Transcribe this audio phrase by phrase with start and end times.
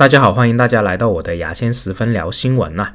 [0.00, 2.94] 大家好，欢迎大家来到我的牙签十分聊新闻呐。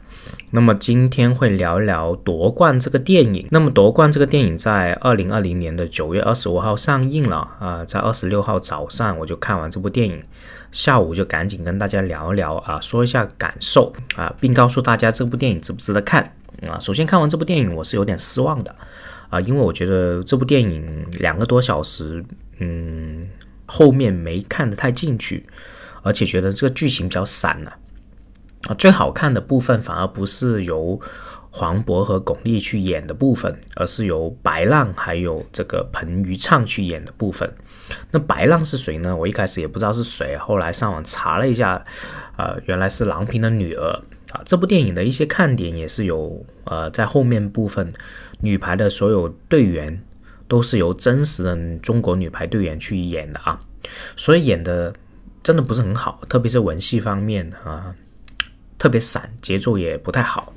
[0.50, 3.47] 那么今天会聊一聊夺冠这个电影。
[3.51, 10.23] 那么夺冠这个电影在二零二零年的九月二十五号上映了啊，在二十六号早上我就看完这部电影，
[10.71, 16.34] 下午就赶紧跟大家聊一聊啊，说一下感受啊，并告诉大家这部电影值不值得看
[16.67, 16.80] 啊。
[16.80, 18.76] 首先看完这部电影，我是有点失望的
[19.30, 22.26] 啊，因为我觉得这部电影两个多小时，
[22.58, 23.30] 嗯，
[23.67, 25.45] 后面没看得太进去。
[26.05, 27.77] 而且觉得这个剧情比较散了
[28.67, 31.02] 啊，最好看的部分反而不是由
[31.50, 37.52] 黄渤和巩俐去演的部分，而是由白浪还有这个彭昱畅去演的部分。
[38.12, 39.16] 那白浪是谁呢？
[39.16, 41.84] 我一开始也不知道是谁，后来上网查了一下，
[42.38, 43.90] 呃，原来是郎平的女儿
[44.31, 44.42] 啊。
[44.45, 47.92] 这部电影的一些看点也是有，呃，在后面部分
[48.42, 50.03] 女排的所有队员
[50.48, 53.59] 都是由真实的中国女排队员去演的啊，
[54.16, 54.94] 所以演的。
[55.45, 57.94] 真的不是很好，特别是文戏方面啊，
[58.80, 60.52] 特别散，节奏也不太好。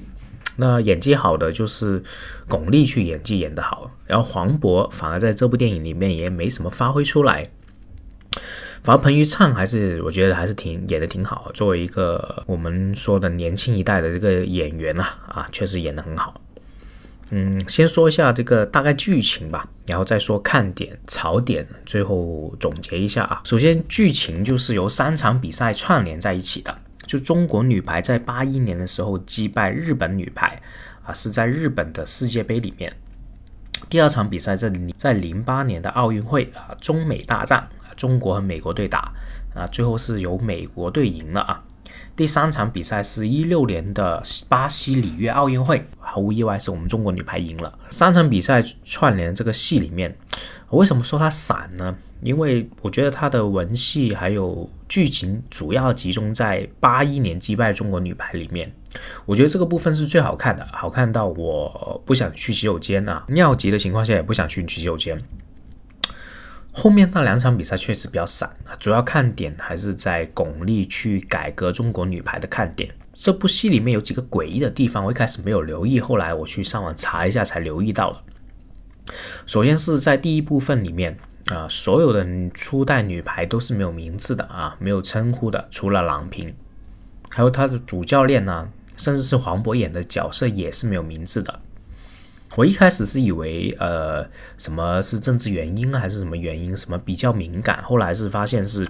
[0.57, 2.03] 那演技好的就是
[2.49, 7.47] 巩俐去演技演得好，然后黄渤反而在这部电影里面也没什么发挥出来。
[8.83, 16.41] 反而彭昱畅还是我觉得还是挺演的挺好，作为一个我们说的年轻一代的这个演员啊啊，确实演得很好。
[17.31, 23.43] 嗯，先说一下这个大概剧情吧，然后再说看点、槽点，最后总结一下啊。
[23.45, 26.77] 首先，剧情就是由三场比赛串联在一起的。
[27.07, 30.61] 就中国女排在八一年的时候击败日本女排，
[31.05, 32.93] 啊，是在日本的世界杯里面。
[33.89, 39.13] 第二场比赛在在零八年的奥运会啊，中美大战，中国和美国队打，
[39.55, 41.63] 啊，最后是由美国队赢了啊。
[42.17, 47.79] 第三场比赛是一六年的巴西里约奥运会，毫无意外是我们中国女排赢了。
[47.91, 50.17] 三场比赛串联这个戏里面，
[50.71, 51.97] 为什么说它散呢？
[52.21, 58.73] 因为我觉得它的文戏还有剧情主要集中在八一年击败中国女排里面，
[59.25, 65.17] 我觉得这个部分是最好看的，好看到我不想去洗手间啊，尿急的情况下也不想去洗手间。
[66.79, 72.89] 后面那两场比赛确实比较散啊，主要看点还是在巩俐去改革中国女排的看点。
[73.15, 78.23] 这部戏里面有几个诡异的地方，我一开始没有留意，后来我去上网查一下才留意到了。
[79.45, 82.25] 首先是在第一部分里面啊，所有的
[82.55, 86.55] 初代女排都是没有名字的啊，没有称呼的，除了郎平，
[87.29, 91.61] 还有他的主教练呢，甚至是黄渤演的角色也是没有名字的。
[92.57, 94.27] 我一开始是以为，呃，
[94.57, 97.83] 什么是政治原因还是什么原因，什么比较敏感。
[97.83, 98.89] 后来是发现是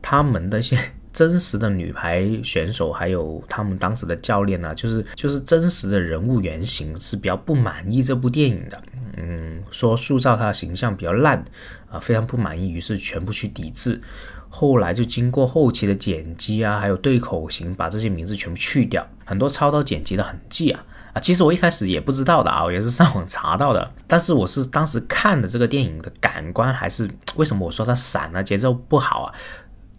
[0.00, 0.78] 他们的些
[1.12, 8.82] 真实的女排选手，还有他们当时的教练呢，就是就是真实的人物原型是比较不满意这部电影的，
[9.18, 11.44] 嗯，说塑造他的形象比较烂
[11.90, 14.00] 啊，非常不满意，于是全部去抵制。
[14.48, 20.82] 后来就经过后期的剪辑啊，还有对口型，把这些名字全部去掉，很多操刀剪辑的痕迹啊。
[21.12, 23.92] 啊，其实我一开始也不知道的啊，我也是上网查到的。
[24.06, 29.34] 但是我是当时看的这个电影的感官，还是为什么我说它散了，节奏不好啊？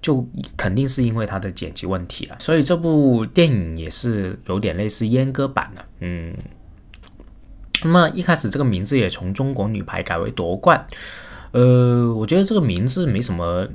[0.02, 2.35] 就肯定是因为它的剪辑问题啊。
[2.40, 6.34] 所以这部电影也是有点类似阉割版的，嗯。
[7.84, 10.85] 那么一开始这个名字也从中国女排改为夺冠，
[11.52, 13.68] 呃，我觉得这个名字没什么。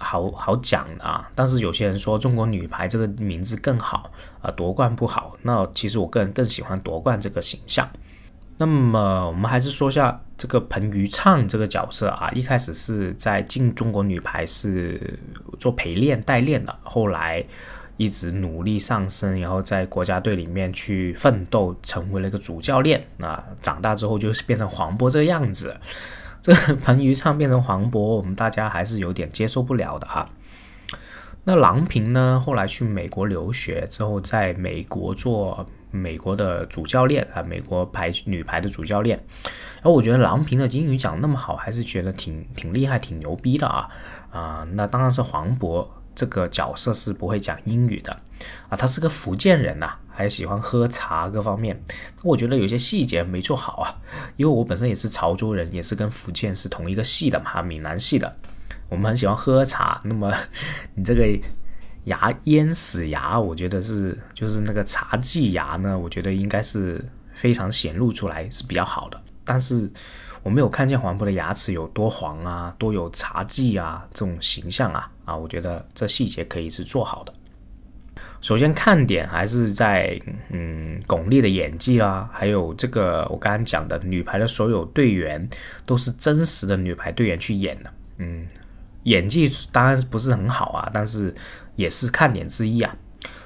[0.00, 4.10] 好好讲的啊，但是有些人说中国女排这个名字更好
[4.42, 5.36] 啊，夺冠不好。
[5.42, 7.88] 那其实我个人更喜欢夺冠这个形象。
[8.56, 15.18] 那么我们还是说下这个彭昱畅这个角色啊，一开始是在进中国女排是
[15.58, 17.42] 做陪练代练的，后来
[17.96, 23.02] 一直努力上升，然后在国家队里面去奋斗，成为了一个主教练。
[23.16, 25.74] 那长大之后就是变成黄渤这个样子。
[26.40, 30.28] 这 彭昱畅变成黄渤，我们大家还是有点接受不了的哈。
[31.44, 32.42] 那郎平呢？
[32.44, 39.18] 后来去美国留学之后，在美国做美国的主教练啊，美国排女排的主教练。
[39.76, 43.88] 然后我觉得郎平的英语讲那么好，还是觉得挺挺厉害、挺牛逼的啊
[44.30, 44.68] 啊！
[44.72, 48.12] 那当然是黄渤这个角色是不会讲英语的
[48.68, 49.96] 啊，他是个福建人呐。
[50.20, 51.82] 还喜欢喝茶，各方面，
[52.22, 53.88] 我觉得有些细节没做好啊。
[54.36, 58.36] 因为我本身也是潮州人，也是跟福建是同一个系的嘛，闽南系的。
[58.90, 60.30] 我们很喜欢喝茶，那么
[60.94, 61.26] 你这个
[62.04, 67.02] 牙烟死牙，我觉得是就是那个茶忌牙呢，我觉得应该是
[67.32, 69.18] 非常显露出来是比较好的。
[69.42, 69.90] 但是
[70.42, 77.32] 我没有看见黄渤的牙齿有多黄啊，多有茶忌啊这种形象啊啊，我觉得这细节可以是做好的。
[78.40, 85.48] 首先看点还是在嗯巩俐的演技啦，还有这个我刚刚讲的女排的所有队员
[85.84, 88.46] 都是真实的女排队员去演的，嗯，
[89.02, 91.34] 演技当然不是很好啊，但是
[91.76, 92.96] 也是看点之一啊。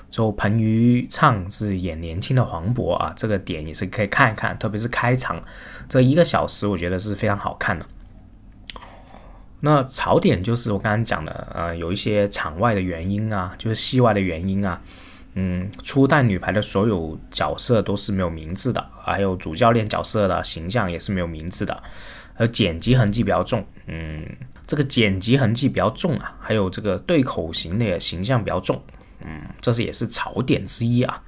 [0.09, 5.43] 之后彭昱畅是演年轻的黄渤啊，这个点也是可以看一看，特别是开场
[5.89, 7.85] 这一个小时，我觉得是非常好看的。
[9.65, 14.79] 那槽点就是我刚刚讲的，呃，有一些场外的原因啊，就是戏外的原因啊。
[15.37, 21.83] 嗯，初代女排的所有角色都是没有名字的，还有主教练角色的形象也是没有名字的，
[22.37, 23.65] 而剪辑痕迹比较重。
[23.87, 24.23] 嗯，
[24.67, 28.81] 这个剪辑痕迹比较重啊，还有这个对口型的形象比较重。
[29.25, 31.23] 嗯，这是也是槽点之一啊。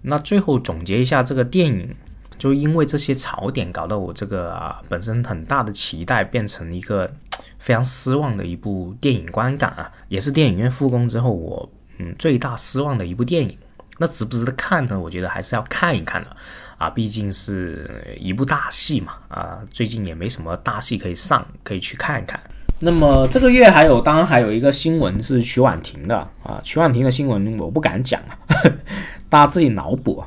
[0.00, 1.94] 那最后总结一下这个电影，
[2.40, 7.08] 就因为这些槽点，搞得我这个啊本身很大的期待变成一个
[7.60, 11.70] 非常失望的一部电影观感啊，也是电影院复工之后我。
[12.02, 13.54] 嗯，最大失望的一部电影，
[13.98, 14.98] 那值不值得看呢？
[14.98, 16.34] 我觉得还是要看一看的
[16.78, 22.40] 啊，毕竟是一部大戏嘛啊，最近也没什么大戏可以上，可以去看一看。
[22.78, 28.32] 那么这个月还有，当然还有一个新闻是曲婉婷的啊，曲婉婷的新闻我不敢讲啊，
[29.28, 30.24] 大家自己脑补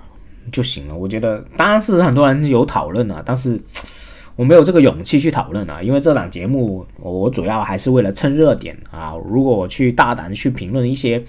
[0.53, 0.95] 就行了。
[0.95, 3.59] 我觉得当然是很多人有讨论啊，但是。
[4.35, 9.13] 我没有这个勇气去讨论啊，因为这档节目我主要还是为了蹭热点啊。
[9.29, 11.23] 如果我去大胆的去评论一些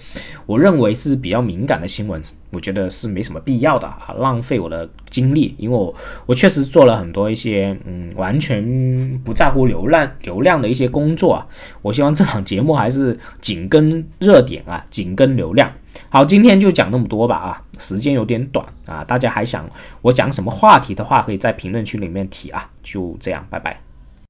[0.47, 2.19] 我认为是比较敏感的新闻，
[2.49, 5.53] 我觉得是没什么必要的啊，浪费我的精力。
[5.59, 5.93] 因为我
[6.25, 11.47] 我确实做了很多一些嗯完全不在乎流量流量的一些工作啊。
[11.83, 15.71] 我希望这档节目还是紧跟热点啊，紧跟流量。
[16.09, 19.69] 好，今天就讲那么多吧啊，时间有点短啊，大家还想
[20.01, 23.79] 我讲什么话题的话，可以在评论区里面提啊，就这样，拜拜。